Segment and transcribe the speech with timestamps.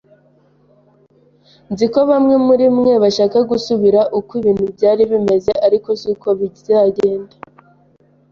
[1.71, 7.35] Nzi ko bamwe muri mwe bashaka gusubira uko ibintu byari bimeze, ariko siko bizagenda.